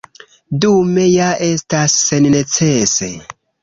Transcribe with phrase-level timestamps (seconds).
[0.63, 3.17] Dume ja estas sennecese.